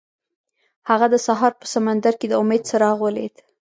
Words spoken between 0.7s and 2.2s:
هغه د سهار په سمندر